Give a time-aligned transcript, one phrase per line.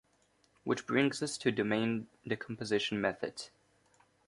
[0.63, 3.51] Which brings us to domain decomposition methods.